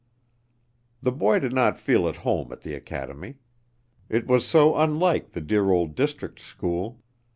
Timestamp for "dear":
5.41-5.69